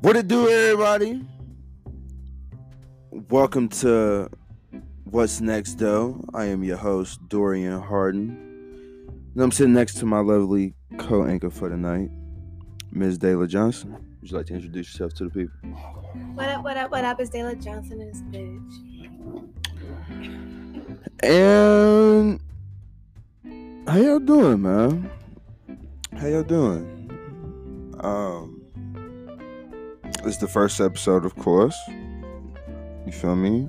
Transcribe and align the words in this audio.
What 0.00 0.16
it 0.16 0.26
do, 0.26 0.48
everybody? 0.48 1.22
Welcome 3.28 3.68
to 3.68 4.30
What's 5.04 5.42
Next, 5.42 5.76
though. 5.76 6.24
I 6.32 6.46
am 6.46 6.64
your 6.64 6.78
host, 6.78 7.28
Dorian 7.28 7.78
Harden. 7.78 8.30
And 9.34 9.42
I'm 9.42 9.52
sitting 9.52 9.74
next 9.74 9.98
to 9.98 10.06
my 10.06 10.20
lovely 10.20 10.72
co 10.96 11.26
anchor 11.26 11.50
for 11.50 11.68
the 11.68 11.76
night, 11.76 12.10
Ms. 12.90 13.18
Dayla 13.18 13.48
Johnson. 13.48 13.92
Would 14.22 14.30
you 14.30 14.36
like 14.38 14.46
to 14.46 14.54
introduce 14.54 14.94
yourself 14.94 15.12
to 15.16 15.24
the 15.24 15.30
people? 15.30 15.54
What 16.32 16.48
up, 16.48 16.64
what 16.64 16.78
up, 16.78 16.90
what 16.90 17.04
up? 17.04 17.20
It's 17.20 17.28
Dayla 17.28 17.62
Johnson 17.62 18.00
and 18.00 18.14
this 18.14 18.22
bitch. 18.22 18.80
And 21.22 22.40
how 23.86 23.98
y'all 23.98 24.18
doing, 24.18 24.62
man? 24.62 25.10
How 26.22 26.28
y'all 26.28 26.44
doing? 26.44 27.10
Um, 27.98 28.62
it's 30.22 30.36
the 30.36 30.46
first 30.46 30.80
episode, 30.80 31.24
of 31.24 31.34
course. 31.34 31.76
You 33.04 33.10
feel 33.10 33.34
me? 33.34 33.68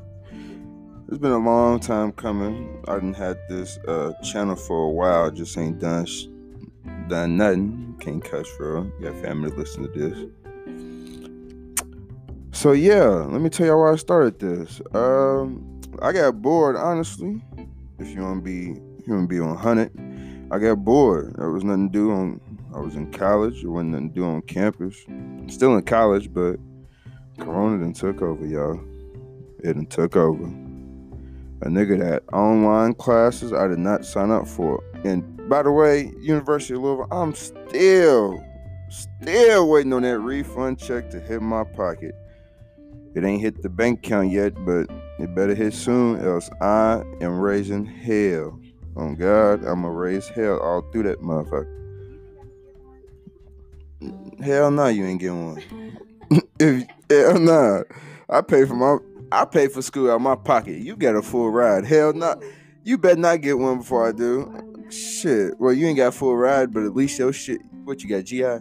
It's 1.07 1.17
been 1.17 1.31
a 1.31 1.39
long 1.39 1.79
time 1.79 2.11
coming. 2.11 2.79
I 2.87 2.93
didn't 2.93 3.15
had 3.15 3.39
this 3.49 3.79
uh, 3.87 4.13
channel 4.21 4.55
for 4.55 4.83
a 4.83 4.89
while. 4.89 5.31
Just 5.31 5.57
ain't 5.57 5.79
done 5.79 6.05
sh- 6.05 6.27
done 7.07 7.37
nothing. 7.37 7.95
Can't 7.99 8.23
cuss 8.23 8.47
for 8.49 8.81
real. 8.81 8.83
Got 9.01 9.19
family 9.23 9.49
listen 9.49 9.91
to 9.91 9.99
this. 9.99 10.15
So 12.51 12.73
yeah, 12.73 13.01
let 13.03 13.41
me 13.41 13.49
tell 13.49 13.65
y'all 13.65 13.81
why 13.81 13.93
I 13.93 13.95
started 13.95 14.37
this. 14.37 14.79
Um, 14.93 15.81
I 16.03 16.11
got 16.11 16.39
bored, 16.39 16.75
honestly. 16.75 17.43
If 17.97 18.09
you 18.09 18.21
want 18.21 18.45
to 18.45 18.47
be, 18.47 18.79
if 18.99 19.07
you 19.07 19.15
want 19.15 19.27
to 19.27 19.35
be 19.35 19.39
on 19.39 19.57
hundred, 19.57 19.89
I 20.53 20.59
got 20.59 20.85
bored. 20.85 21.33
There 21.39 21.49
was 21.49 21.63
nothing 21.63 21.89
to 21.89 21.91
do 21.91 22.11
on. 22.11 22.39
I 22.75 22.79
was 22.79 22.95
in 22.95 23.11
college. 23.11 23.63
There 23.63 23.71
wasn't 23.71 23.93
nothing 23.93 24.09
to 24.09 24.13
do 24.13 24.23
on 24.23 24.43
campus. 24.43 24.95
Still 25.47 25.75
in 25.75 25.81
college, 25.81 26.31
but 26.31 26.57
Corona 27.39 27.83
done 27.83 27.93
took 27.93 28.21
over, 28.21 28.45
y'all. 28.45 28.79
It 29.63 29.73
done 29.73 29.87
took 29.87 30.15
over. 30.15 30.43
A 30.43 31.69
nigga 31.69 31.97
that 31.97 32.21
online 32.31 32.93
classes 32.93 33.51
I 33.51 33.67
did 33.67 33.79
not 33.79 34.05
sign 34.05 34.29
up 34.29 34.47
for. 34.47 34.83
And 35.03 35.49
by 35.49 35.63
the 35.63 35.71
way, 35.71 36.13
University 36.21 36.75
of 36.75 36.81
Louisville, 36.81 37.07
I'm 37.11 37.33
still, 37.33 38.39
still 38.91 39.67
waiting 39.67 39.91
on 39.91 40.03
that 40.03 40.19
refund 40.19 40.77
check 40.77 41.09
to 41.09 41.19
hit 41.19 41.41
my 41.41 41.63
pocket. 41.63 42.13
It 43.15 43.23
ain't 43.23 43.41
hit 43.41 43.63
the 43.63 43.69
bank 43.69 44.05
account 44.05 44.29
yet, 44.29 44.53
but 44.63 44.85
it 45.17 45.33
better 45.33 45.55
hit 45.55 45.73
soon, 45.73 46.23
else 46.23 46.47
I 46.61 47.01
am 47.21 47.39
raising 47.39 47.87
hell. 47.87 48.59
On 48.95 49.15
God, 49.15 49.65
I'ma 49.65 49.87
raise 49.87 50.27
hell 50.27 50.59
all 50.59 50.81
through 50.91 51.03
that 51.03 51.19
motherfucker. 51.19 51.67
Hell 54.43 54.69
no, 54.69 54.87
you 54.87 55.05
ain't 55.05 55.19
getting 55.19 55.53
one. 55.53 55.63
if 56.59 56.83
hell 57.09 57.39
nah, 57.39 57.81
I 58.29 58.41
pay 58.41 58.65
for 58.65 58.75
my 58.75 58.97
I 59.31 59.45
pay 59.45 59.67
for 59.67 59.81
school 59.81 60.11
out 60.11 60.15
of 60.15 60.21
my 60.21 60.35
pocket. 60.35 60.77
You 60.77 60.95
get 60.95 61.15
a 61.15 61.23
full 61.23 61.49
ride. 61.49 61.85
Hell 61.85 62.13
no, 62.13 62.39
you 62.83 62.99
better 62.99 63.19
not 63.19 63.41
get 63.41 63.57
one 63.57 63.79
before 63.79 64.07
I 64.07 64.11
do. 64.11 64.51
Shit. 64.91 65.59
Well, 65.59 65.73
you 65.73 65.87
ain't 65.87 65.97
got 65.97 66.13
full 66.13 66.37
ride, 66.37 66.71
but 66.71 66.83
at 66.83 66.95
least 66.95 67.17
your 67.17 67.33
shit. 67.33 67.61
What 67.85 68.03
you 68.03 68.09
got? 68.09 68.25
GI. 68.25 68.59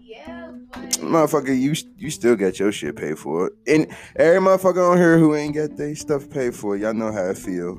Yeah, 0.00 0.52
Motherfucker, 0.72 1.58
you 1.58 1.74
you 1.98 2.10
still 2.10 2.36
got 2.36 2.58
your 2.58 2.72
shit 2.72 2.96
paid 2.96 3.18
for. 3.18 3.50
And 3.66 3.88
every 4.14 4.40
motherfucker 4.40 4.92
on 4.92 4.96
here 4.96 5.18
who 5.18 5.34
ain't 5.34 5.54
got 5.54 5.76
their 5.76 5.94
stuff 5.94 6.30
paid 6.30 6.54
for, 6.54 6.74
y'all 6.74 6.94
know 6.94 7.12
how 7.12 7.26
it 7.26 7.36
feel 7.36 7.78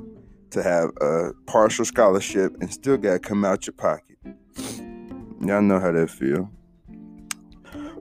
to 0.52 0.64
have 0.64 0.90
a 1.02 1.31
partial 1.45 1.86
scholarship 1.86 2.56
and 2.62 2.72
still 2.72 2.98
gotta 2.98 3.20
come 3.20 3.44
out 3.45 3.67
your 3.67 3.73
pocket. 3.73 4.17
Y'all 5.42 5.62
know 5.62 5.80
how 5.80 5.92
that 5.92 6.09
feel. 6.09 6.50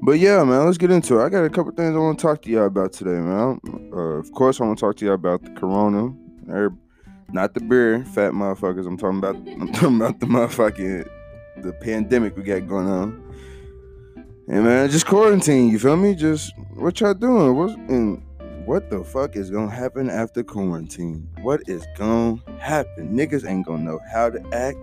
But 0.02 0.18
yeah, 0.18 0.44
man, 0.44 0.66
let's 0.66 0.78
get 0.78 0.90
into 0.90 1.18
it. 1.18 1.24
I 1.24 1.28
got 1.28 1.44
a 1.44 1.50
couple 1.50 1.72
things 1.72 1.94
I 1.94 1.98
want 1.98 2.18
to 2.18 2.22
talk 2.22 2.42
to 2.42 2.50
y'all 2.50 2.66
about 2.66 2.92
today, 2.92 3.18
man. 3.18 3.58
Uh, 3.92 4.18
of 4.18 4.30
course, 4.32 4.60
I 4.60 4.64
want 4.64 4.78
to 4.78 4.84
talk 4.84 4.96
to 4.96 5.04
y'all 5.04 5.14
about 5.14 5.42
the 5.42 5.50
Corona, 5.50 6.14
not 7.32 7.54
the 7.54 7.60
beer, 7.60 8.04
fat 8.04 8.32
motherfuckers. 8.32 8.86
I'm 8.86 8.96
talking 8.96 9.18
about. 9.18 9.36
I'm 9.36 9.72
talking 9.72 9.96
about 9.96 10.20
the 10.20 10.26
motherfucking 10.26 11.08
the 11.62 11.72
pandemic 11.72 12.36
we 12.36 12.42
got 12.42 12.66
going 12.66 12.88
on. 12.88 13.22
And 14.48 14.64
man, 14.64 14.90
just 14.90 15.06
quarantine. 15.06 15.70
You 15.70 15.78
feel 15.78 15.96
me? 15.96 16.14
Just 16.14 16.52
what 16.74 17.00
y'all 17.00 17.14
doing? 17.14 17.56
What's 17.56 17.74
and 17.74 18.22
what 18.66 18.90
the 18.90 19.02
fuck 19.04 19.36
is 19.36 19.50
gonna 19.50 19.70
happen 19.70 20.10
after 20.10 20.42
quarantine? 20.42 21.28
What 21.40 21.62
is 21.68 21.86
gonna 21.96 22.40
happen? 22.58 23.16
Niggas 23.16 23.48
ain't 23.48 23.64
gonna 23.66 23.82
know 23.84 24.00
how 24.12 24.28
to 24.30 24.40
act. 24.52 24.78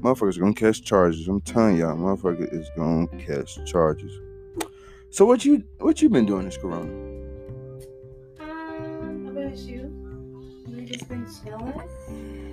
Motherfuckers 0.00 0.38
gonna 0.38 0.54
catch 0.54 0.82
charges. 0.82 1.28
I'm 1.28 1.42
telling 1.42 1.76
y'all, 1.76 1.94
motherfucker 1.96 2.50
is 2.52 2.68
gonna 2.76 3.06
catch 3.18 3.58
charges. 3.70 4.12
So 5.10 5.26
what 5.26 5.44
you 5.44 5.62
what 5.78 6.00
you 6.00 6.08
been 6.08 6.24
doing 6.26 6.46
this 6.46 6.56
corona? 6.56 6.90
um, 8.40 9.24
how 9.26 9.30
about 9.32 9.56
you? 9.58 9.92
You 10.68 10.82
just 10.86 11.08
been 11.08 11.26
chilling. 11.44 11.74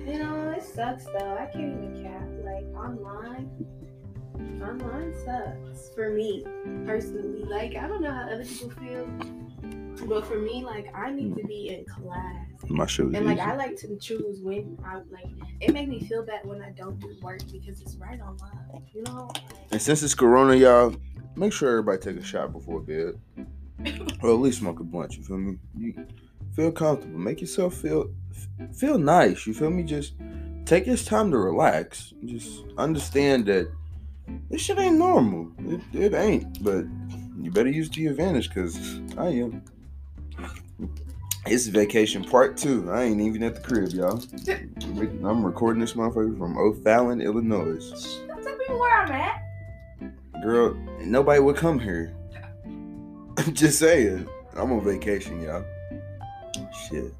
You 0.06 0.18
know, 0.18 0.50
it 0.56 0.62
sucks 0.62 1.04
though. 1.06 1.36
I 1.38 1.46
can't 1.46 1.82
even 1.82 2.02
cap. 2.02 2.28
Like 2.44 2.66
online, 2.76 3.48
online 4.62 5.14
sucks 5.24 5.88
for 5.94 6.10
me 6.10 6.44
personally. 6.84 7.44
Like 7.44 7.76
I 7.76 7.86
don't 7.86 8.02
know 8.02 8.10
how 8.12 8.28
other 8.30 8.44
people 8.44 8.70
feel, 8.70 9.08
but 10.06 10.26
for 10.26 10.38
me, 10.38 10.64
like 10.64 10.94
I 10.94 11.10
need 11.10 11.34
to 11.36 11.42
mm. 11.42 11.48
be 11.48 11.68
in 11.68 11.84
class. 11.84 12.36
My 12.68 12.86
shit 12.86 13.06
And 13.06 13.26
like 13.26 13.38
easy. 13.38 13.40
I 13.40 13.56
like 13.56 13.76
to 13.76 13.96
choose 13.96 14.40
when 14.40 14.78
I 14.84 14.96
like 15.10 15.30
it 15.60 15.72
make 15.72 15.88
me 15.88 16.00
feel 16.00 16.24
bad 16.24 16.44
when 16.44 16.62
I 16.62 16.70
don't 16.70 16.98
do 16.98 17.16
work 17.22 17.40
because 17.50 17.80
it's 17.80 17.96
right 17.96 18.20
on 18.20 18.36
online. 18.40 18.82
You 18.92 19.02
know? 19.04 19.30
And 19.70 19.80
since 19.80 20.02
it's 20.02 20.14
corona, 20.14 20.54
y'all, 20.54 20.94
make 21.36 21.52
sure 21.52 21.70
everybody 21.70 21.98
take 21.98 22.16
a 22.16 22.24
shot 22.24 22.52
before 22.52 22.80
bed. 22.80 23.20
or 24.22 24.30
at 24.30 24.38
least 24.40 24.58
smoke 24.58 24.80
a 24.80 24.84
blunt, 24.84 25.16
you 25.16 25.22
feel 25.22 25.38
me? 25.38 25.56
You 25.76 26.06
feel 26.54 26.72
comfortable. 26.72 27.18
Make 27.18 27.40
yourself 27.40 27.74
feel 27.74 28.10
feel 28.74 28.98
nice, 28.98 29.46
you 29.46 29.54
feel 29.54 29.70
me? 29.70 29.84
Just 29.84 30.14
take 30.64 30.84
this 30.84 31.04
time 31.04 31.30
to 31.30 31.38
relax. 31.38 32.12
Just 32.24 32.64
understand 32.76 33.46
that 33.46 33.70
this 34.50 34.62
shit 34.62 34.78
ain't 34.78 34.98
normal. 34.98 35.52
It, 35.60 35.80
it 35.92 36.14
ain't. 36.14 36.62
But 36.62 36.84
you 37.40 37.50
better 37.50 37.70
use 37.70 37.88
the 37.90 38.06
advantage 38.06 38.48
because 38.48 39.00
I 39.16 39.28
am. 39.28 39.62
It's 41.46 41.66
vacation 41.66 42.24
part 42.24 42.56
two. 42.56 42.90
I 42.90 43.04
ain't 43.04 43.20
even 43.20 43.42
at 43.42 43.54
the 43.54 43.60
crib, 43.60 43.90
y'all. 43.90 44.22
I'm 45.28 45.44
recording 45.44 45.80
this 45.80 45.94
motherfucker 45.94 46.36
from 46.36 46.58
O'Fallon, 46.58 47.20
Illinois. 47.20 47.78
Don't 48.26 48.42
tell 48.42 48.56
people 48.56 48.78
where 48.78 49.02
I'm 49.02 49.12
at. 49.12 50.42
Girl, 50.42 50.74
nobody 51.00 51.40
would 51.40 51.56
come 51.56 51.78
here. 51.78 52.14
I'm 53.38 53.54
just 53.54 53.78
saying. 53.78 54.28
I'm 54.56 54.72
on 54.72 54.84
vacation, 54.84 55.40
y'all. 55.40 55.64
Shit. 56.88 57.14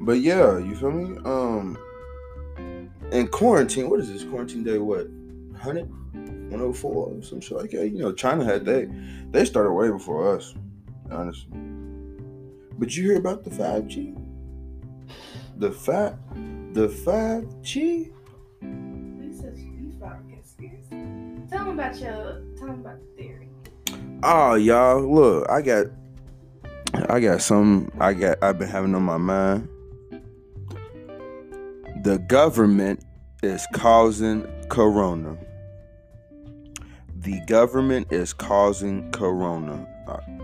But 0.00 0.20
yeah, 0.20 0.58
you 0.58 0.74
feel 0.74 0.90
me? 0.90 1.18
Um 1.24 1.78
in 3.12 3.28
quarantine, 3.28 3.88
what 3.88 4.00
is 4.00 4.12
this? 4.12 4.24
Quarantine 4.24 4.64
day 4.64 4.78
what? 4.78 5.08
100? 5.08 5.88
104 6.50 6.92
or 6.92 7.22
some 7.22 7.40
shit 7.40 7.56
like 7.56 7.70
that. 7.70 7.88
You 7.88 7.98
know, 7.98 8.12
China 8.12 8.44
had 8.44 8.64
they 8.64 8.88
they 9.30 9.44
started 9.44 9.72
way 9.72 9.90
before 9.90 10.36
us, 10.36 10.54
honestly. 11.10 11.50
But 12.78 12.96
you 12.96 13.02
hear 13.02 13.16
about 13.16 13.42
the 13.42 13.50
5G? 13.50 14.16
The 15.56 15.72
five 15.72 16.16
the 16.72 16.86
5G? 16.86 18.12
This 18.60 19.42
is 19.42 19.60
you 19.60 19.92
fucking 19.98 20.30
conspiracy. 20.30 21.48
Tell 21.50 21.64
them 21.64 21.78
about 21.78 21.98
your 21.98 22.42
tell 22.56 22.68
them 22.68 22.80
about 22.80 23.00
the 23.00 23.22
theory. 23.22 23.48
Oh, 24.22 24.54
y'all, 24.54 25.12
look, 25.12 25.50
I 25.50 25.60
got, 25.62 25.86
I 27.08 27.18
got 27.18 27.42
some, 27.42 27.90
I 27.98 28.12
got, 28.12 28.42
I've 28.42 28.58
been 28.58 28.68
having 28.68 28.94
on 28.94 29.02
my 29.02 29.16
mind. 29.16 29.68
The 32.04 32.18
government 32.28 33.04
is 33.42 33.66
causing 33.72 34.46
corona. 34.68 35.36
The 37.16 37.40
government 37.46 38.12
is 38.12 38.32
causing 38.32 39.10
corona. 39.10 39.86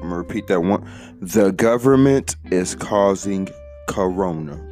I'm 0.05 0.11
gonna 0.11 0.23
repeat 0.23 0.49
that 0.49 0.61
one. 0.61 0.87
The 1.23 1.51
government 1.53 2.37
is 2.51 2.75
causing 2.75 3.49
corona. 3.89 4.63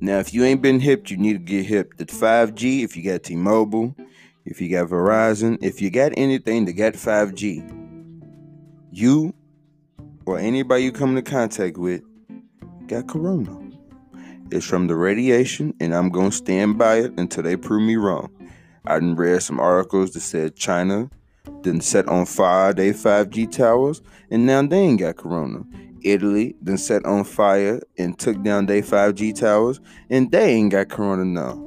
Now, 0.00 0.18
if 0.20 0.32
you 0.32 0.42
ain't 0.44 0.62
been 0.62 0.80
hipped, 0.80 1.10
you 1.10 1.18
need 1.18 1.34
to 1.34 1.38
get 1.38 1.66
hipped. 1.66 1.98
The 1.98 2.06
5G, 2.06 2.82
if 2.82 2.96
you 2.96 3.02
got 3.02 3.24
T-Mobile, 3.24 3.94
if 4.46 4.58
you 4.58 4.70
got 4.70 4.88
Verizon, 4.88 5.58
if 5.62 5.82
you 5.82 5.90
got 5.90 6.12
anything 6.16 6.64
to 6.64 6.72
get 6.72 6.94
5G, 6.94 7.62
you 8.90 9.34
or 10.24 10.38
anybody 10.38 10.84
you 10.84 10.92
come 10.92 11.10
into 11.10 11.30
contact 11.30 11.76
with 11.76 12.02
got 12.86 13.06
corona. 13.06 13.60
It's 14.50 14.64
from 14.64 14.86
the 14.86 14.96
radiation, 14.96 15.74
and 15.78 15.94
I'm 15.94 16.08
gonna 16.08 16.32
stand 16.32 16.78
by 16.78 17.00
it 17.00 17.12
until 17.18 17.42
they 17.42 17.56
prove 17.56 17.82
me 17.82 17.96
wrong. 17.96 18.30
I 18.86 18.96
read 18.96 19.42
some 19.42 19.60
articles 19.60 20.12
that 20.12 20.20
said 20.20 20.56
China 20.56 21.10
didn't 21.66 21.84
set 21.84 22.06
on 22.08 22.26
fire 22.26 22.72
their 22.72 22.92
5G 22.92 23.50
towers, 23.50 24.00
and 24.30 24.46
now 24.46 24.62
they 24.62 24.78
ain't 24.78 25.00
got 25.00 25.16
corona. 25.16 25.64
Italy 26.02 26.54
then 26.62 26.78
set 26.78 27.04
on 27.04 27.24
fire 27.24 27.80
and 27.98 28.16
took 28.16 28.40
down 28.42 28.66
their 28.66 28.82
5G 28.82 29.34
towers, 29.34 29.80
and 30.08 30.30
they 30.30 30.52
ain't 30.52 30.70
got 30.70 30.88
corona 30.88 31.24
now. 31.24 31.62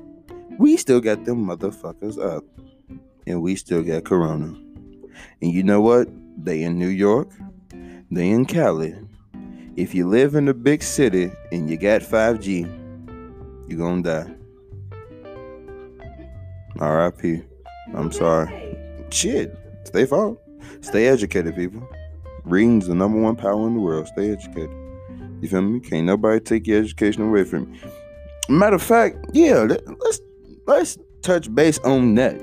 we 0.58 0.78
still 0.78 1.02
got 1.02 1.26
them 1.26 1.46
motherfuckers 1.46 2.18
up. 2.18 2.44
And 3.28 3.42
we 3.44 3.56
still 3.56 3.84
got 3.84 4.06
Corona. 4.06 4.48
And 5.42 5.54
you 5.54 5.62
know 5.62 5.82
what? 5.82 6.08
They 6.36 6.64
in 6.64 6.80
New 6.80 6.88
York. 6.88 7.30
They 8.10 8.30
in 8.30 8.46
Cali. 8.46 8.96
If 9.76 9.94
you 9.94 10.08
live 10.08 10.34
in 10.34 10.48
a 10.48 10.54
big 10.54 10.82
city 10.82 11.32
and 11.52 11.70
you 11.70 11.78
got 11.78 12.02
5G, 12.02 12.66
you 13.70 13.78
gonna 13.78 14.02
die. 14.02 14.34
R.I.P. 16.80 17.44
I'm 17.94 18.12
sorry. 18.12 18.50
Shit. 19.12 19.56
It's 19.82 19.90
their 19.92 20.08
fault. 20.08 20.42
Stay 20.82 21.08
educated, 21.08 21.56
people. 21.56 21.88
Reading's 22.44 22.88
the 22.88 22.96
number 22.96 23.20
one 23.20 23.36
power 23.36 23.68
in 23.68 23.74
the 23.76 23.80
world. 23.80 24.08
Stay 24.08 24.32
educated. 24.32 24.72
You 25.42 25.48
feel 25.48 25.62
me? 25.62 25.80
Can't 25.80 26.06
nobody 26.06 26.40
take 26.40 26.68
your 26.68 26.80
education 26.80 27.24
away 27.24 27.44
from 27.44 27.74
you. 27.74 27.80
Matter 28.50 28.76
of 28.76 28.82
fact, 28.82 29.18
yeah, 29.34 29.60
let- 29.60 29.88
let's 29.88 30.20
let's 30.66 30.98
touch 31.22 31.54
base 31.54 31.80
on 31.80 32.16
that. 32.16 32.42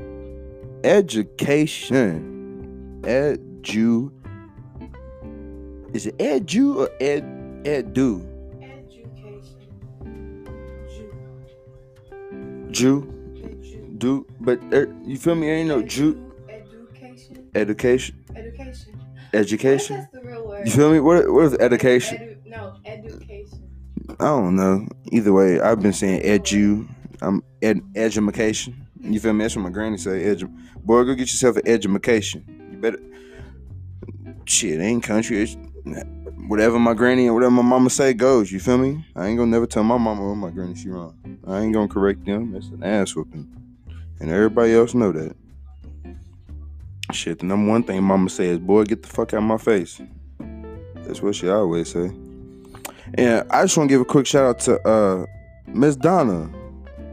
Education. 0.85 2.33
Edu. 3.03 4.11
Is 5.93 6.07
it 6.07 6.19
edu 6.19 6.77
or 6.77 6.89
ed 7.01 7.25
edu? 7.65 8.21
Education. 8.61 9.69
Ju. 12.71 13.13
Jew. 13.63 13.87
Do 13.99 14.27
but 14.41 14.61
er, 14.73 14.95
you 15.05 15.17
feel 15.17 15.35
me? 15.35 15.49
Ain't 15.49 15.69
no 15.69 15.83
Jew 15.83 16.26
Education. 17.57 18.23
education. 18.35 19.01
Education. 19.33 19.97
Education. 19.97 19.97
What 19.97 20.05
if 20.05 20.13
that's 20.13 20.25
the 20.25 20.31
real 20.31 20.47
word? 20.47 20.67
You 20.67 20.73
feel 20.73 20.93
me? 20.93 21.01
What 21.01 21.33
what 21.33 21.45
is 21.47 21.55
education? 21.55 22.19
Edu- 22.19 22.47
no, 22.47 22.75
education. 22.85 23.63
I 24.21 24.25
don't 24.25 24.57
know. 24.57 24.87
Either 25.11 25.33
way, 25.33 25.61
I've 25.61 25.81
been 25.81 25.93
saying 25.93 26.23
edu. 26.23 26.87
I'm 27.23 27.43
ed 27.63 27.81
education. 27.95 28.87
You 29.01 29.19
feel 29.21 29.33
me? 29.33 29.45
That's 29.45 29.57
what 29.57 29.63
my 29.63 29.71
granny 29.71 29.97
say. 29.97 30.23
Edu. 30.25 30.55
Boy, 30.85 31.05
go 31.05 31.15
get 31.15 31.33
yourself 31.33 31.57
an 31.57 31.67
education. 31.67 32.69
You 32.71 32.79
better. 32.79 33.01
Shit, 34.45 34.81
ain't 34.81 35.03
country. 35.03 35.43
It's 35.43 35.57
whatever 36.47 36.79
my 36.79 36.95
granny 36.95 37.27
and 37.27 37.35
whatever 37.35 37.51
my 37.51 37.63
mama 37.63 37.91
say 37.91 38.13
goes. 38.13 38.53
You 38.53 38.61
feel 38.61 38.79
me? 38.79 39.05
I 39.17 39.27
ain't 39.27 39.39
gonna 39.39 39.51
never 39.51 39.67
tell 39.67 39.83
my 39.83 39.99
mama 39.99 40.23
or 40.23 40.37
my 40.37 40.51
granny 40.51 40.75
she 40.75 40.89
wrong. 40.89 41.17
I 41.47 41.61
ain't 41.61 41.73
gonna 41.73 41.89
correct 41.89 42.25
them. 42.27 42.53
That's 42.53 42.69
an 42.69 42.83
ass 42.83 43.17
whooping, 43.17 43.49
and 44.21 44.31
everybody 44.31 44.75
else 44.75 44.95
know 44.95 45.11
that. 45.13 45.35
Shit, 47.17 47.39
the 47.39 47.47
number 47.47 47.71
one 47.71 47.83
thing 47.83 48.03
mama 48.05 48.29
says, 48.29 48.59
"Boy, 48.59 48.85
get 48.85 49.03
the 49.03 49.09
fuck 49.09 49.33
out 49.33 49.39
of 49.39 49.45
my 49.45 49.57
face." 49.57 50.01
That's 51.07 51.23
what 51.23 51.35
she 51.35 51.49
always 51.49 51.93
say. 51.93 52.11
And 53.15 53.51
I 53.51 53.63
just 53.63 53.77
want 53.77 53.89
to 53.89 53.95
give 53.95 54.01
a 54.01 54.05
quick 54.05 54.27
shout 54.27 54.45
out 54.45 54.59
to 54.61 54.87
uh 54.87 55.27
Miss 55.67 55.97
Donna, 55.97 56.51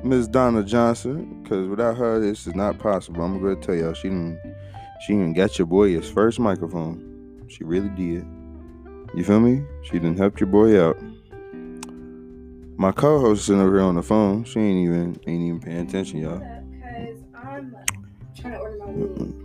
Miss 0.04 0.28
Donna 0.28 0.64
Johnson, 0.64 1.42
because 1.42 1.68
without 1.68 1.96
her, 1.98 2.20
this 2.20 2.46
is 2.48 2.54
not 2.54 2.80
possible. 2.80 3.24
I'm 3.24 3.42
gonna 3.42 3.56
tell 3.56 3.76
y'all, 3.76 3.94
she 3.94 4.10
didn't, 4.10 4.40
she 5.06 5.14
didn't 5.14 5.34
got 5.34 5.58
your 5.58 5.68
boy 5.68 5.92
his 5.94 6.10
first 6.10 6.40
microphone. 6.40 7.46
She 7.48 7.64
really 7.64 7.90
did. 7.90 8.26
You 9.16 9.24
feel 9.24 9.40
me? 9.40 9.64
She 9.84 9.94
didn't 9.94 10.18
help 10.18 10.40
your 10.40 10.48
boy 10.48 10.82
out. 10.82 10.98
My 12.78 12.92
co-host 12.92 13.46
sitting 13.46 13.62
over 13.62 13.78
here 13.78 13.86
on 13.86 13.96
the 13.96 14.04
phone. 14.04 14.44
She 14.44 14.60
ain't 14.60 14.86
even 14.86 15.20
ain't 15.28 15.42
even 15.42 15.60
paying 15.62 15.88
attention, 15.88 16.20
y'all. 16.20 16.40
Because 16.40 17.20
I'm 17.36 17.76
trying 18.36 18.54
to 18.54 18.60
order 18.60 18.78
my 18.80 18.86
weed. 18.88 19.43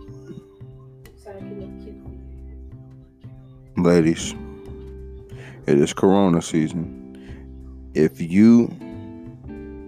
Ladies, 3.83 4.35
it 5.65 5.77
is 5.77 5.93
Corona 5.93 6.41
season. 6.41 7.15
If 7.93 8.19
you 8.19 8.69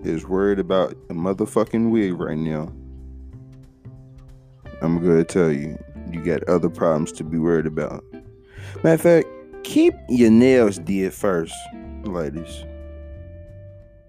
is 0.05 0.25
worried 0.25 0.59
about 0.59 0.93
a 1.09 1.13
motherfucking 1.13 1.89
wig 1.89 2.17
right 2.17 2.37
now, 2.37 2.71
I'm 4.81 5.03
gonna 5.03 5.25
tell 5.25 5.51
you, 5.51 5.77
you 6.09 6.23
got 6.23 6.41
other 6.45 6.69
problems 6.69 7.11
to 7.13 7.25
be 7.25 7.37
worried 7.37 7.65
about. 7.65 8.05
Matter 8.81 8.93
of 8.93 9.01
fact, 9.01 9.27
keep 9.63 9.93
your 10.07 10.31
nails 10.31 10.77
did 10.77 11.13
first, 11.13 11.53
ladies. 12.03 12.63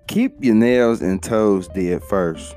Keep 0.07 0.45
your 0.45 0.55
nails 0.55 1.03
and 1.03 1.21
toes 1.21 1.67
did 1.67 2.05
first. 2.05 2.55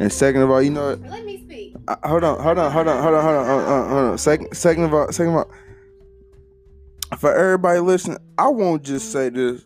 And 0.00 0.12
second 0.12 0.42
of 0.42 0.50
all, 0.50 0.60
you 0.60 0.70
know 0.70 0.96
what? 0.96 1.10
Let 1.88 1.98
me 1.98 2.04
speak. 2.04 2.04
Uh, 2.04 2.08
hold 2.08 2.24
on, 2.24 2.40
hold 2.40 2.58
on, 2.58 2.72
hold 2.72 2.88
on, 2.88 3.02
hold 3.02 3.14
on, 3.14 3.22
hold 3.24 3.36
on, 3.36 3.46
hold 3.46 3.62
on, 3.62 3.88
hold 3.90 4.10
on. 4.12 4.18
Second, 4.18 4.56
second 4.56 4.84
of 4.84 4.94
all, 4.94 5.12
second 5.12 5.34
of 5.34 5.38
all, 5.38 5.50
for 7.18 7.34
everybody 7.34 7.80
listening, 7.80 8.18
I 8.38 8.48
won't 8.48 8.82
just 8.82 9.12
say 9.12 9.28
this. 9.28 9.64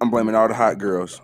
I'm 0.00 0.10
blaming 0.10 0.34
all 0.34 0.48
the 0.48 0.54
hot 0.54 0.78
girls. 0.78 1.20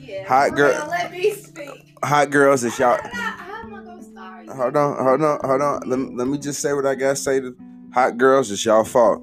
Yeah. 0.00 0.26
Hot 0.26 0.54
girl- 0.54 0.88
Let 0.88 1.12
me 1.12 1.30
speak. 1.32 1.94
Hot 2.02 2.30
girls, 2.30 2.64
it's 2.64 2.78
y'all. 2.78 2.98
How, 3.02 3.08
how 3.10 3.62
am 3.62 3.74
I 3.74 3.84
gonna? 3.84 4.54
Hold 4.54 4.76
on, 4.76 5.04
hold 5.04 5.22
on, 5.22 5.40
hold 5.44 5.62
on. 5.62 5.80
Let 5.86 5.98
let 6.16 6.28
me 6.28 6.38
just 6.38 6.60
say 6.60 6.72
what 6.72 6.86
I 6.86 6.94
gotta 6.94 7.16
say 7.16 7.40
to 7.40 7.56
hot 7.92 8.16
girls. 8.16 8.50
It's 8.50 8.64
y'all 8.64 8.84
fault. 8.84 9.22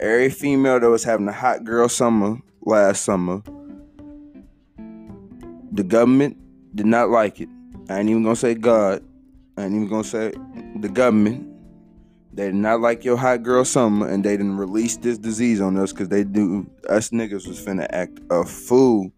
Every 0.00 0.30
female 0.30 0.78
that 0.80 0.88
was 0.88 1.04
having 1.04 1.28
a 1.28 1.32
hot 1.32 1.64
girl 1.64 1.88
summer 1.88 2.38
last 2.62 3.04
summer, 3.04 3.42
the 5.72 5.82
government 5.82 6.36
did 6.74 6.86
not 6.86 7.10
like 7.10 7.40
it. 7.40 7.48
I 7.88 8.00
ain't 8.00 8.10
even 8.10 8.22
gonna 8.22 8.36
say 8.36 8.54
God. 8.54 9.02
I 9.56 9.64
ain't 9.64 9.74
even 9.74 9.88
gonna 9.88 10.04
say 10.04 10.32
the 10.76 10.88
government. 10.88 11.46
They 12.32 12.46
did 12.46 12.54
not 12.54 12.80
like 12.80 13.04
your 13.04 13.16
hot 13.16 13.42
girl 13.42 13.64
summer, 13.64 14.08
and 14.08 14.24
they 14.24 14.36
didn't 14.36 14.58
release 14.58 14.96
this 14.96 15.18
disease 15.18 15.60
on 15.60 15.76
us 15.76 15.92
because 15.92 16.08
they 16.08 16.24
knew 16.24 16.70
us 16.88 17.10
niggas 17.10 17.48
was 17.48 17.60
finna 17.60 17.86
act 17.90 18.20
a 18.30 18.44
fool 18.44 19.10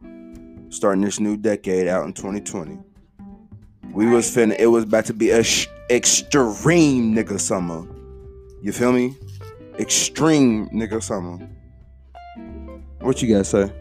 starting 0.71 1.03
this 1.03 1.21
new 1.21 1.37
decade 1.37 1.89
out 1.89 2.07
in 2.07 2.13
2020. 2.13 2.79
We 3.93 4.07
was 4.07 4.35
finna. 4.35 4.57
It 4.59 4.69
was 4.69 4.85
about 4.85 5.05
to 5.07 5.15
be 5.15 5.31
a 5.31 5.43
sh- 5.43 5.67
extreme 5.91 7.15
nigga 7.15 7.41
summer. 7.41 7.87
You 8.63 8.73
feel 8.73 8.93
me? 8.93 9.17
Extreme 9.79 10.69
nigga 10.69 11.03
summer. 11.03 11.49
What 13.01 13.21
you 13.21 13.35
guys 13.35 13.49
say? 13.49 13.73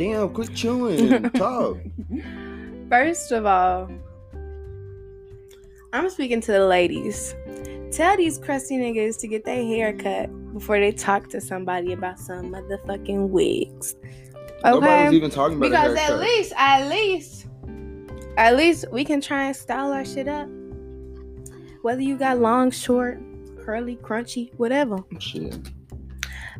Damn, 0.00 0.30
quit 0.30 0.54
chewing. 0.54 1.28
Talk. 1.34 1.76
First 2.88 3.32
of 3.32 3.44
all, 3.44 3.90
I'm 5.92 6.08
speaking 6.08 6.40
to 6.40 6.52
the 6.52 6.66
ladies. 6.66 7.34
Tell 7.92 8.16
these 8.16 8.38
crusty 8.38 8.78
niggas 8.78 9.20
to 9.20 9.28
get 9.28 9.44
their 9.44 9.62
hair 9.62 9.92
cut 9.92 10.30
before 10.54 10.80
they 10.80 10.90
talk 10.90 11.28
to 11.28 11.40
somebody 11.42 11.92
about 11.92 12.18
some 12.18 12.50
motherfucking 12.50 13.28
wigs. 13.28 13.94
Okay? 14.64 14.70
Nobody's 14.70 15.12
even 15.12 15.30
talking 15.30 15.58
about 15.58 15.68
Because 15.68 15.94
at 15.98 16.18
least, 16.18 16.54
at 16.56 16.88
least, 16.88 17.46
at 18.38 18.56
least 18.56 18.86
we 18.90 19.04
can 19.04 19.20
try 19.20 19.48
and 19.48 19.56
style 19.56 19.92
our 19.92 20.06
shit 20.06 20.28
up. 20.28 20.48
Whether 21.82 22.00
you 22.00 22.16
got 22.16 22.38
long, 22.38 22.70
short, 22.70 23.20
curly, 23.60 23.96
crunchy, 23.96 24.50
whatever. 24.54 25.04
Shit. 25.18 25.58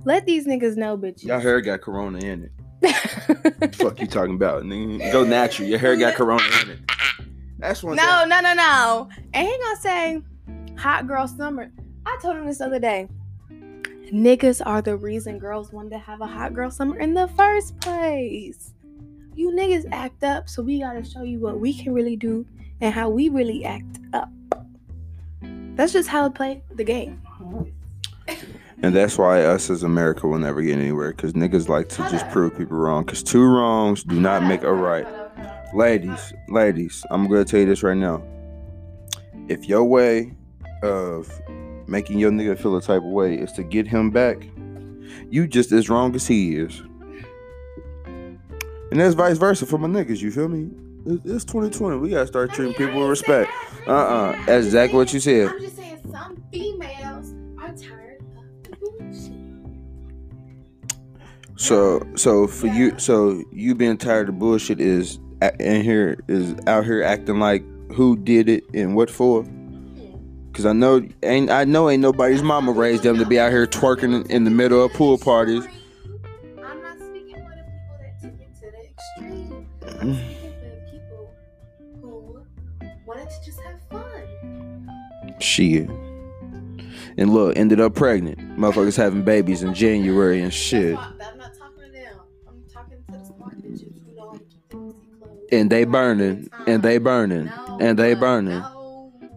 Let 0.04 0.26
these 0.26 0.46
niggas 0.46 0.76
know, 0.76 0.98
bitches. 0.98 1.24
Your 1.24 1.40
hair 1.40 1.62
got 1.62 1.80
corona 1.80 2.18
in 2.18 2.42
it. 2.44 2.52
Fuck 3.74 4.00
you 4.00 4.06
talking 4.06 4.34
about? 4.34 4.62
nigga? 4.64 5.12
Go 5.12 5.24
natural. 5.24 5.68
Your 5.68 5.78
hair 5.78 5.96
got 5.96 6.14
corona 6.14 6.42
in 6.62 6.70
it. 6.70 6.78
That's 7.58 7.82
one 7.82 7.96
No, 7.96 8.20
thing. 8.20 8.28
no, 8.30 8.40
no, 8.40 8.54
no. 8.54 9.08
And 9.34 9.46
he 9.46 9.58
gonna 9.58 9.76
say, 9.80 10.22
hot 10.78 11.06
girl 11.06 11.28
summer. 11.28 11.70
I 12.06 12.18
told 12.22 12.36
him 12.36 12.46
this 12.46 12.60
other 12.60 12.78
day. 12.78 13.08
Niggas 14.12 14.60
are 14.66 14.82
the 14.82 14.96
reason 14.96 15.38
girls 15.38 15.72
wanted 15.72 15.90
to 15.90 15.98
have 15.98 16.20
a 16.20 16.26
hot 16.26 16.52
girl 16.54 16.70
summer 16.70 16.98
in 16.98 17.14
the 17.14 17.28
first 17.28 17.78
place. 17.80 18.72
You 19.36 19.52
niggas 19.52 19.86
act 19.92 20.24
up, 20.24 20.48
so 20.48 20.62
we 20.62 20.80
gotta 20.80 21.04
show 21.04 21.22
you 21.22 21.38
what 21.38 21.60
we 21.60 21.72
can 21.72 21.92
really 21.94 22.16
do 22.16 22.44
and 22.80 22.92
how 22.92 23.08
we 23.10 23.28
really 23.28 23.64
act 23.64 23.98
up. 24.12 24.28
That's 25.76 25.92
just 25.92 26.08
how 26.08 26.26
to 26.26 26.30
play 26.34 26.62
the 26.74 26.84
game. 26.84 27.22
And 28.82 28.96
that's 28.96 29.18
why 29.18 29.42
us 29.42 29.68
as 29.68 29.82
America 29.82 30.26
will 30.26 30.38
never 30.38 30.62
get 30.62 30.78
anywhere 30.78 31.10
because 31.12 31.34
niggas 31.34 31.68
like 31.68 31.90
to 31.90 31.96
just 32.10 32.26
prove 32.30 32.56
people 32.56 32.78
wrong. 32.78 33.04
Because 33.04 33.22
two 33.22 33.44
wrongs 33.44 34.02
do 34.02 34.18
not 34.18 34.42
make 34.44 34.62
a 34.62 34.72
right. 34.72 35.06
Ladies, 35.74 36.32
ladies, 36.48 37.04
I'm 37.10 37.28
going 37.28 37.44
to 37.44 37.50
tell 37.50 37.60
you 37.60 37.66
this 37.66 37.82
right 37.82 37.96
now. 37.96 38.22
If 39.48 39.68
your 39.68 39.84
way 39.84 40.34
of 40.82 41.30
making 41.86 42.18
your 42.18 42.30
nigga 42.30 42.58
feel 42.58 42.76
a 42.76 42.80
type 42.80 43.02
of 43.02 43.10
way 43.10 43.34
is 43.34 43.52
to 43.52 43.62
get 43.62 43.86
him 43.86 44.10
back, 44.10 44.38
you 45.28 45.46
just 45.46 45.72
as 45.72 45.90
wrong 45.90 46.14
as 46.14 46.26
he 46.26 46.56
is. 46.56 46.80
And 48.06 48.98
that's 48.98 49.14
vice 49.14 49.36
versa 49.36 49.66
for 49.66 49.78
my 49.78 49.88
niggas, 49.88 50.20
you 50.20 50.30
feel 50.30 50.48
me? 50.48 50.70
It's 51.06 51.44
2020. 51.44 51.98
We 51.98 52.10
got 52.10 52.20
to 52.20 52.26
start 52.26 52.52
treating 52.52 52.74
people 52.74 53.00
with 53.00 53.10
respect. 53.10 53.50
Uh-uh. 53.86 54.32
That's 54.46 54.66
exactly 54.66 54.96
what 54.96 55.12
you 55.12 55.20
said. 55.20 55.48
I'm 55.48 55.60
just 55.60 55.76
saying 55.76 56.00
some 56.10 56.42
females 56.50 57.34
are 57.60 57.72
tired 57.72 58.19
So 61.60 62.00
so 62.16 62.46
for 62.46 62.68
you 62.68 62.98
so 62.98 63.44
you 63.52 63.74
being 63.74 63.98
tired 63.98 64.30
of 64.30 64.38
bullshit 64.38 64.80
is 64.80 65.18
in 65.58 65.82
here 65.82 66.18
is 66.26 66.54
out 66.66 66.86
here 66.86 67.02
acting 67.02 67.38
like 67.38 67.62
who 67.92 68.16
did 68.16 68.48
it 68.48 68.64
and 68.72 68.96
what 68.96 69.10
for? 69.10 69.44
Cause 70.54 70.64
I 70.64 70.72
know 70.72 71.06
ain't 71.22 71.50
I 71.50 71.64
know 71.64 71.90
ain't 71.90 72.00
nobody's 72.00 72.42
mama 72.42 72.72
raised 72.72 73.02
them 73.02 73.18
to 73.18 73.26
be 73.26 73.38
out 73.38 73.50
here 73.50 73.66
twerking 73.66 74.24
in, 74.24 74.30
in 74.30 74.44
the 74.44 74.50
middle 74.50 74.82
of 74.82 74.94
pool 74.94 75.18
parties. 75.18 75.66
I'm 76.56 76.80
not 76.80 76.96
speaking 76.98 77.44
for 77.44 77.54
the 77.54 77.64
people 77.68 77.98
that 78.00 78.22
took 78.22 78.40
it 78.40 78.54
to 78.54 78.70
the 78.70 78.88
extreme. 78.88 79.68
I'm 79.82 80.14
mm-hmm. 80.14 80.14
speaking 80.14 80.52
for 80.60 80.64
the 80.64 80.80
people 80.90 81.36
who 82.00 82.88
wanted 83.06 83.28
to 83.28 83.44
just 83.44 83.60
have 83.60 83.78
fun. 83.90 85.36
Shit. 85.40 85.90
And 87.18 87.34
look, 87.34 87.54
ended 87.58 87.80
up 87.80 87.94
pregnant. 87.94 88.38
Motherfuckers 88.56 88.96
having 88.96 89.24
babies 89.24 89.62
in 89.62 89.74
January 89.74 90.40
and 90.40 90.54
shit. 90.54 90.98
And 95.52 95.70
they 95.70 95.84
burning. 95.84 96.48
And 96.66 96.82
they 96.82 96.98
burning. 96.98 97.46
No, 97.46 97.78
And 97.80 97.98
they 97.98 98.14
no, 98.14 98.20
burning. 98.20 98.62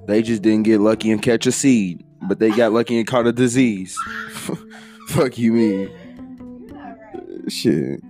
They 0.08 0.22
just 0.22 0.42
didn't 0.42 0.64
get 0.64 0.80
lucky 0.80 1.12
and 1.12 1.22
catch 1.22 1.46
a 1.48 1.52
seed, 1.52 2.04
but 2.22 2.40
they 2.40 2.52
got 2.52 2.74
lucky 2.74 2.98
and 2.98 3.08
caught 3.08 3.26
a 3.26 3.32
disease. 3.32 3.98
Fuck 5.10 5.38
you 5.38 5.54
mean? 5.54 6.70
Right. 6.72 7.52
Shit. 7.52 8.02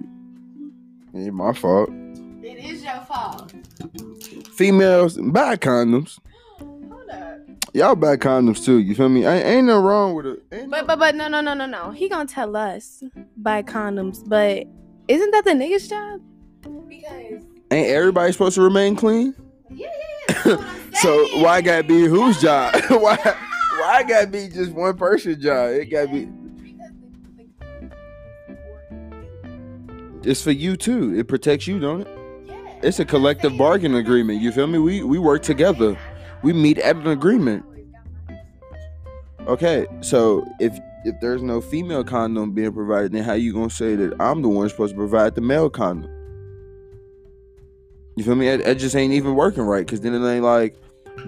Ain't 1.15 1.33
my 1.33 1.53
fault. 1.53 1.89
It 2.41 2.57
is 2.63 2.83
your 2.83 2.99
fault. 3.01 3.53
Females 4.53 5.17
buy 5.17 5.55
condoms. 5.55 6.19
Hold 6.59 7.09
up. 7.11 7.39
Y'all 7.73 7.95
buy 7.95 8.17
condoms 8.17 8.63
too. 8.65 8.79
You 8.79 8.95
feel 8.95 9.09
me? 9.09 9.25
Ain't, 9.25 9.45
ain't 9.45 9.67
nothing 9.67 9.83
wrong 9.83 10.15
with 10.15 10.25
it. 10.25 10.43
Ain't 10.51 10.69
But 10.69 10.87
but 10.87 10.97
but 10.99 11.15
no 11.15 11.27
no 11.27 11.41
no 11.41 11.53
no 11.53 11.65
no. 11.65 11.91
He 11.91 12.09
gonna 12.09 12.27
tell 12.27 12.55
us 12.55 13.03
buy 13.37 13.61
condoms, 13.63 14.27
but 14.27 14.67
isn't 15.07 15.31
that 15.31 15.45
the 15.45 15.51
nigga's 15.51 15.87
job? 15.87 16.21
Because 16.87 17.43
ain't 17.73 17.89
everybody 17.89 18.31
supposed 18.31 18.55
to 18.55 18.61
remain 18.61 18.95
clean? 18.95 19.35
yeah 19.69 19.87
yeah 19.87 19.89
yeah. 20.29 20.33
that's 20.45 20.45
what 20.45 20.59
I'm 20.59 20.93
So 20.93 21.27
why 21.39 21.61
gotta 21.61 21.83
be 21.83 22.05
whose 22.05 22.41
job? 22.41 22.75
why 22.89 23.17
why 23.79 24.03
gotta 24.03 24.27
be 24.27 24.47
just 24.49 24.71
one 24.71 24.97
person's 24.97 25.43
job? 25.43 25.71
It 25.71 25.85
gotta 25.85 26.07
be 26.07 26.29
it's 30.23 30.41
for 30.41 30.51
you 30.51 30.77
too. 30.77 31.17
It 31.17 31.27
protects 31.27 31.67
you, 31.67 31.79
don't 31.79 32.01
it? 32.01 32.07
yeah, 32.45 32.79
It's 32.81 32.99
a 32.99 33.03
that's 33.03 33.13
what 33.17 33.25
I'm 33.25 33.29
collective 33.31 33.57
bargaining 33.57 33.97
agreement. 33.97 34.41
You 34.41 34.51
feel 34.51 34.67
me? 34.67 34.79
We 34.79 35.03
we 35.03 35.19
work 35.19 35.43
together. 35.43 35.97
We 36.43 36.53
meet 36.53 36.77
at 36.79 36.95
an 36.95 37.07
agreement. 37.07 37.65
Okay, 39.47 39.87
so 40.01 40.45
if 40.59 40.77
if 41.05 41.19
there's 41.19 41.41
no 41.41 41.59
female 41.59 42.03
condom 42.05 42.53
being 42.53 42.71
provided, 42.71 43.11
then 43.11 43.23
how 43.23 43.33
you 43.33 43.51
gonna 43.53 43.69
say 43.69 43.95
that 43.95 44.13
I'm 44.21 44.41
the 44.41 44.49
one 44.49 44.69
supposed 44.69 44.93
to 44.93 44.97
provide 44.97 45.35
the 45.35 45.41
male 45.41 45.69
condom? 45.69 46.09
You 48.15 48.23
feel 48.23 48.35
me? 48.35 48.47
It, 48.47 48.61
it 48.61 48.75
just 48.75 48.95
ain't 48.95 49.13
even 49.13 49.35
working 49.35 49.63
right. 49.63 49.87
Cause 49.87 50.01
then 50.01 50.13
it 50.13 50.27
ain't 50.27 50.43
like 50.43 50.75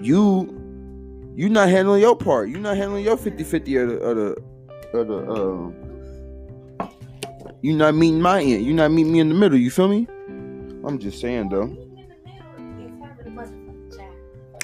you 0.00 0.52
you 1.34 1.48
not 1.48 1.68
handling 1.68 2.00
your 2.00 2.16
part. 2.16 2.48
You 2.48 2.58
not 2.58 2.76
handling 2.76 3.04
your 3.04 3.16
50-50 3.16 3.82
of 3.82 3.88
the 3.88 3.96
of 3.98 4.16
the 4.16 4.98
of 4.98 5.08
the 5.08 5.30
um 5.30 5.74
you 7.62 7.76
not 7.76 7.94
meeting 7.94 8.20
my 8.20 8.40
end. 8.40 8.64
You 8.64 8.72
not 8.72 8.90
meeting 8.90 9.12
me 9.12 9.20
in 9.20 9.28
the 9.28 9.34
middle. 9.34 9.58
You 9.58 9.70
feel 9.70 9.88
me? 9.88 10.06
I'm 10.84 10.98
just 10.98 11.20
saying 11.20 11.48
though. 11.48 11.76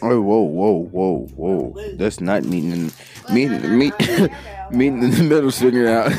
Oh 0.04 0.20
whoa 0.20 0.40
whoa 0.40 0.88
whoa 0.90 1.26
whoa! 1.36 1.96
That's 1.96 2.20
not 2.20 2.42
meeting 2.44 2.72
in 2.72 2.92
meeting 3.32 3.78
meet 3.78 3.94
meeting 4.72 5.02
in 5.02 5.10
the 5.12 5.22
middle, 5.22 5.50
figuring 5.50 5.92
out. 5.92 6.10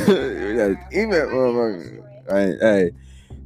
Email. 0.93 1.93
Hey, 2.29 2.57
hey, 2.61 2.91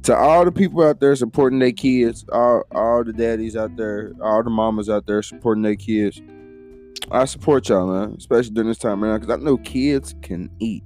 to 0.02 0.16
all 0.16 0.44
the 0.44 0.52
people 0.52 0.82
out 0.82 1.00
there 1.00 1.14
supporting 1.16 1.58
their 1.58 1.72
kids, 1.72 2.24
all 2.32 2.64
all 2.72 3.04
the 3.04 3.12
daddies 3.12 3.56
out 3.56 3.76
there, 3.76 4.12
all 4.22 4.42
the 4.42 4.50
mamas 4.50 4.88
out 4.88 5.06
there 5.06 5.22
supporting 5.22 5.62
their 5.62 5.76
kids. 5.76 6.20
I 7.10 7.24
support 7.24 7.68
y'all, 7.68 7.86
man, 7.86 8.14
especially 8.18 8.52
during 8.52 8.68
this 8.68 8.78
time 8.78 9.02
right 9.02 9.10
now, 9.10 9.18
because 9.18 9.34
I 9.34 9.42
know 9.42 9.56
kids 9.58 10.14
can 10.22 10.50
eat. 10.58 10.84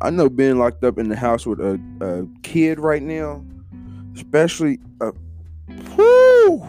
I 0.00 0.10
know 0.10 0.28
being 0.28 0.58
locked 0.58 0.84
up 0.84 0.98
in 0.98 1.08
the 1.08 1.16
house 1.16 1.46
with 1.46 1.58
a, 1.60 1.80
a 2.00 2.26
kid 2.42 2.78
right 2.78 3.02
now, 3.02 3.44
especially 4.14 4.78
a 5.00 5.12
whoo, 5.96 6.62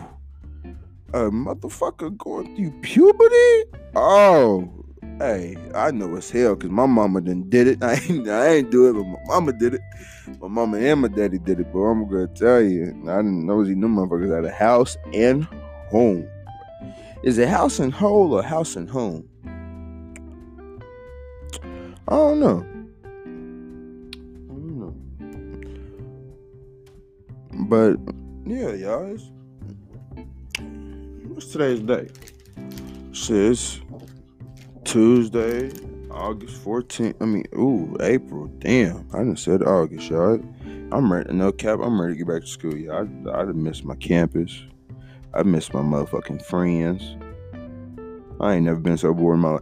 a 1.13 1.29
motherfucker 1.29 2.15
going 2.17 2.55
through 2.55 2.71
puberty. 2.81 3.63
Oh, 3.95 4.78
hey, 5.19 5.57
I 5.75 5.91
know 5.91 6.15
it's 6.15 6.31
hell 6.31 6.55
because 6.55 6.71
my 6.71 6.85
mama 6.85 7.21
done 7.21 7.49
did 7.49 7.67
it. 7.67 7.83
I 7.83 7.95
ain't, 7.95 8.27
I 8.27 8.47
ain't 8.55 8.71
do 8.71 8.89
it, 8.89 8.93
but 8.93 9.03
my 9.03 9.19
mama 9.25 9.53
did 9.53 9.75
it. 9.75 9.81
My 10.39 10.47
mama 10.47 10.77
and 10.77 11.01
my 11.01 11.07
daddy 11.09 11.37
did 11.37 11.59
it, 11.59 11.71
but 11.71 11.79
I'm 11.79 12.09
gonna 12.09 12.27
tell 12.27 12.61
you, 12.61 12.87
I 13.07 13.17
didn't 13.17 13.45
know 13.45 13.63
these 13.63 13.75
new 13.75 13.87
motherfuckers 13.87 14.33
had 14.33 14.45
a 14.45 14.51
house 14.51 14.97
and 15.13 15.45
home. 15.89 16.27
Is 17.23 17.37
it 17.37 17.49
house 17.49 17.79
and 17.79 17.93
hole 17.93 18.33
or 18.33 18.41
house 18.41 18.75
and 18.77 18.89
home? 18.89 19.27
I 22.07 22.15
don't 22.15 22.39
know. 22.39 22.65
I 24.45 24.53
don't 24.53 24.79
know. 24.79 24.95
But 27.67 27.97
yeah, 28.45 28.73
y'all. 28.73 29.17
What's 31.27 31.51
today's 31.51 31.81
date? 31.81 32.11
Shit, 33.11 33.81
Tuesday, 34.89 35.69
August 36.09 36.65
14th. 36.65 37.13
I 37.21 37.25
mean, 37.25 37.45
ooh, 37.55 37.95
April. 37.99 38.47
Damn, 38.57 39.07
I 39.13 39.17
done 39.17 39.37
said 39.37 39.61
August, 39.61 40.09
y'all. 40.09 40.43
I'm 40.91 41.13
ready. 41.13 41.31
No 41.31 41.51
cap. 41.51 41.77
I'm 41.79 42.01
ready 42.01 42.15
to 42.15 42.17
get 42.17 42.27
back 42.27 42.41
to 42.41 42.47
school, 42.47 42.75
y'all. 42.75 43.07
I, 43.27 43.41
I 43.41 43.45
done 43.45 43.61
missed 43.61 43.85
my 43.85 43.93
campus. 43.97 44.63
I 45.31 45.43
miss 45.43 45.71
my 45.75 45.81
motherfucking 45.81 46.43
friends. 46.43 47.03
I 48.41 48.55
ain't 48.55 48.65
never 48.65 48.79
been 48.79 48.97
so 48.97 49.13
bored 49.13 49.35
in 49.35 49.41
my 49.41 49.51
life. 49.51 49.61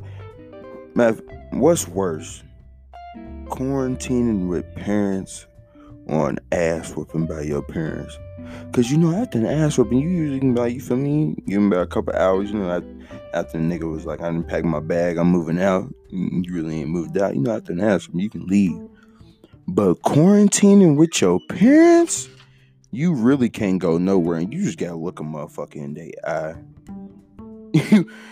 Math, 0.95 1.21
what's 1.51 1.89
worse? 1.89 2.41
Quarantining 3.47 4.47
with 4.47 4.73
parents 4.75 5.45
or 6.05 6.29
an 6.29 6.39
ass 6.53 6.95
whooping 6.95 7.25
by 7.25 7.41
your 7.41 7.63
parents? 7.63 8.17
Cause 8.71 8.91
you 8.91 8.97
know 8.97 9.13
after 9.13 9.37
an 9.37 9.45
ass 9.45 9.77
whooping, 9.77 9.99
you 9.99 10.09
usually 10.09 10.39
can 10.39 10.55
like, 10.55 10.73
you 10.73 10.81
feel 10.81 10.97
me? 10.97 11.35
Give 11.47 11.61
me 11.61 11.67
about 11.67 11.81
a 11.81 11.87
couple 11.87 12.13
hours, 12.13 12.51
you 12.51 12.59
know, 12.59 12.69
after, 12.69 12.95
after 13.33 13.57
the 13.57 13.63
nigga 13.63 13.89
was 13.89 14.05
like, 14.05 14.21
I 14.21 14.31
didn't 14.31 14.47
pack 14.47 14.63
my 14.63 14.79
bag, 14.79 15.17
I'm 15.17 15.27
moving 15.27 15.59
out. 15.59 15.93
You 16.09 16.43
really 16.53 16.81
ain't 16.81 16.89
moved 16.89 17.17
out. 17.17 17.35
You 17.35 17.41
know, 17.41 17.55
after 17.55 17.73
an 17.73 17.81
ass 17.81 18.07
whooping, 18.07 18.21
you 18.21 18.29
can 18.29 18.45
leave. 18.47 18.79
But 19.67 20.01
quarantining 20.01 20.95
with 20.95 21.21
your 21.21 21.39
parents, 21.49 22.29
you 22.91 23.13
really 23.13 23.49
can't 23.49 23.79
go 23.79 23.97
nowhere, 23.97 24.37
and 24.37 24.53
you 24.53 24.63
just 24.63 24.77
gotta 24.77 24.95
look 24.95 25.19
a 25.19 25.23
motherfucker 25.23 25.75
in 25.75 25.93
the 25.93 26.15
eye. 26.25 26.55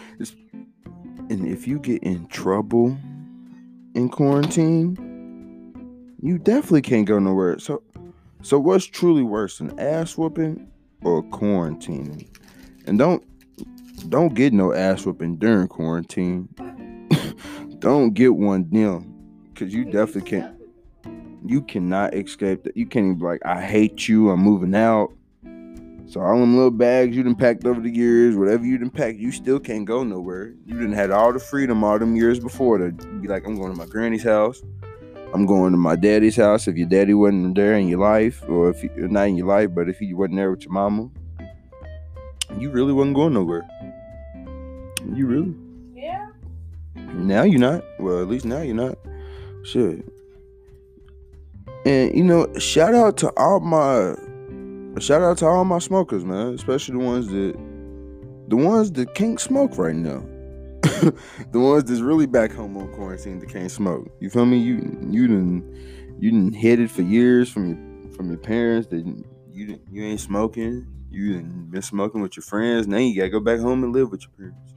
And 1.28 1.48
if 1.48 1.68
you 1.68 1.80
get 1.80 2.04
in 2.04 2.28
trouble 2.28 2.96
in 3.96 4.10
quarantine, 4.10 4.96
you 6.22 6.38
definitely 6.38 6.84
can't 6.84 7.08
go 7.08 7.18
nowhere. 7.18 7.58
So, 7.58 7.82
so 8.46 8.60
what's 8.60 8.86
truly 8.86 9.24
worse, 9.24 9.60
an 9.60 9.80
ass 9.80 10.16
whooping 10.16 10.68
or 11.02 11.24
quarantining? 11.24 12.30
And 12.86 13.00
don't 13.00 13.24
don't 14.10 14.36
get 14.36 14.54
no 14.54 14.72
ass 14.72 15.04
whooping 15.04 15.38
during 15.38 15.68
quarantine. 15.68 16.48
don't 17.80 18.14
get 18.14 18.36
one 18.36 18.68
now, 18.70 19.04
cause 19.56 19.74
you 19.74 19.86
definitely 19.86 20.30
can't 20.30 20.56
you 21.44 21.64
cannot 21.64 22.14
escape 22.14 22.64
that. 22.66 22.78
You 22.78 22.86
can't 22.86 23.06
even 23.06 23.18
be 23.18 23.26
like, 23.26 23.42
I 23.44 23.62
hate 23.62 24.08
you, 24.08 24.30
I'm 24.30 24.42
moving 24.42 24.76
out. 24.76 25.12
So 26.08 26.22
all 26.22 26.40
them 26.40 26.56
little 26.56 26.70
bags 26.70 27.16
you 27.16 27.24
done 27.24 27.34
packed 27.34 27.66
over 27.66 27.82
the 27.82 27.90
years, 27.90 28.36
whatever 28.36 28.64
you 28.64 28.78
packed, 28.92 29.18
you 29.18 29.32
still 29.32 29.60
can't 29.60 29.86
go 29.86 30.04
nowhere. 30.04 30.54
You 30.68 30.76
didn't 30.76 30.94
had 30.94 31.10
all 31.10 31.34
the 31.34 31.40
freedom 31.40 31.84
all 31.84 31.98
them 31.98 32.16
years 32.16 32.40
before 32.40 32.78
to 32.78 32.92
be 32.92 33.28
like, 33.28 33.48
I'm 33.48 33.56
going 33.56 33.72
to 33.72 33.78
my 33.78 33.88
granny's 33.88 34.24
house. 34.24 34.62
I'm 35.36 35.46
going 35.46 35.74
to 35.74 35.78
my 35.78 35.98
daddy's 35.98 36.38
house 36.38 36.66
if 36.66 36.78
your 36.78 36.88
daddy 36.88 37.14
wasn't 37.14 37.56
there 37.56 37.74
in 37.74 37.90
your 37.90 38.00
life, 38.00 38.42
or 38.48 38.70
if 38.70 38.82
you're 38.82 39.10
not 39.10 39.28
in 39.28 39.36
your 39.36 39.48
life, 39.48 39.76
but 39.76 39.90
if 39.90 40.00
he 40.00 40.14
wasn't 40.14 40.38
there 40.38 40.50
with 40.50 40.64
your 40.64 40.72
mama, 40.72 41.10
you 42.58 42.70
really 42.72 42.94
wasn't 42.94 43.16
going 43.16 43.34
nowhere. 43.34 43.68
You 45.14 45.28
really. 45.28 45.54
Yeah. 45.94 46.28
Now 46.96 47.44
you're 47.44 47.60
not. 47.60 47.84
Well, 48.00 48.22
at 48.22 48.30
least 48.30 48.46
now 48.46 48.62
you're 48.62 48.76
not. 48.76 48.98
Shit. 49.66 50.06
And 51.86 52.16
you 52.16 52.24
know, 52.24 52.48
shout 52.58 52.96
out 52.96 53.18
to 53.18 53.30
all 53.36 53.60
my 53.60 54.16
shout 55.02 55.22
out 55.22 55.40
to 55.40 55.48
all 55.48 55.66
my 55.66 55.80
smokers, 55.80 56.24
man. 56.24 56.54
Especially 56.54 56.94
the 56.94 57.04
ones 57.04 57.28
that 57.28 57.58
the 58.48 58.56
ones 58.56 58.90
that 58.94 59.14
can't 59.16 59.42
smoke 59.42 59.78
right 59.78 59.96
now. 59.96 60.24
the 61.52 61.60
ones 61.60 61.86
that's 61.86 62.02
really 62.02 62.26
back 62.26 62.52
home 62.52 62.78
on 62.78 62.94
quarantine 62.94 63.40
that 63.40 63.50
can't 63.50 63.72
smoke. 63.72 64.12
You 64.20 64.30
feel 64.30 64.46
me? 64.46 64.58
You 64.58 64.76
you 65.10 65.28
didn't 65.28 66.16
you 66.20 66.32
didn't 66.32 66.54
hid 66.54 66.80
it 66.80 66.92
for 66.92 67.02
years 67.02 67.50
from 67.50 67.68
your 67.70 68.12
from 68.14 68.30
your 68.30 68.38
parents 68.38 68.88
that 68.90 69.06
you 69.52 69.80
you 69.92 70.04
ain't 70.04 70.20
smoking. 70.20 70.88
You 71.10 71.36
done 71.36 71.68
been 71.70 71.82
smoking 71.82 72.22
with 72.22 72.36
your 72.36 72.44
friends. 72.44 72.88
Now 72.88 72.98
you 72.98 73.16
gotta 73.16 73.30
go 73.30 73.40
back 73.40 73.60
home 73.60 73.84
and 73.84 73.94
live 73.94 74.12
with 74.12 74.22
your 74.22 74.32
parents. 74.38 74.75